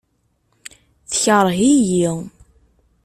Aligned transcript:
Tekṛeh-iyi. 1.09 2.09